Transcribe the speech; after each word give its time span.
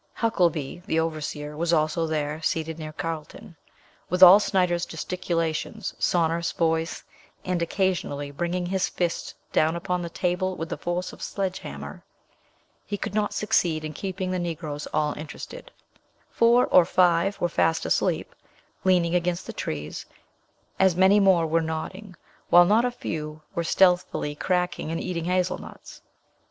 Huckelby, 0.15 0.81
the 0.87 0.99
overseer, 0.99 1.55
was 1.55 1.71
also 1.71 2.07
there, 2.07 2.41
seated 2.41 2.79
near 2.79 2.91
Carlton. 2.91 3.55
With 4.09 4.23
all 4.23 4.39
Snyder's 4.39 4.83
gesticulations, 4.87 5.93
sonorous 5.99 6.51
voice, 6.53 7.03
and 7.45 7.61
occasionally 7.61 8.31
bringing 8.31 8.65
his 8.65 8.89
fist 8.89 9.35
down 9.53 9.75
upon 9.75 10.01
the 10.01 10.09
table 10.09 10.55
with 10.55 10.69
the 10.69 10.77
force 10.77 11.13
of 11.13 11.19
a 11.19 11.21
sledge 11.21 11.59
hammer, 11.59 12.03
he 12.83 12.97
could 12.97 13.13
not 13.13 13.35
succeed 13.35 13.85
in 13.85 13.93
keeping 13.93 14.31
the 14.31 14.39
Negroes 14.39 14.87
all 14.91 15.13
interested: 15.13 15.71
four 16.31 16.65
or 16.65 16.83
five 16.83 17.39
were 17.39 17.47
fast 17.47 17.85
asleep, 17.85 18.33
leaning 18.83 19.13
against 19.13 19.45
the 19.45 19.53
trees; 19.53 20.07
as 20.79 20.95
many 20.95 21.19
more 21.19 21.45
were 21.45 21.61
nodding, 21.61 22.15
while 22.49 22.65
not 22.65 22.85
a 22.85 22.89
few 22.89 23.43
were 23.53 23.63
stealthily 23.63 24.33
cracking, 24.33 24.89
and 24.89 24.99
eating 24.99 25.25
hazelnuts. 25.25 26.01